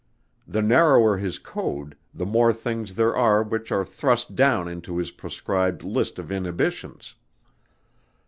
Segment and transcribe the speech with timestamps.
[0.47, 5.11] The narrower his code, the more things there are which are thrust down into his
[5.11, 7.13] proscribed list of inhibitions.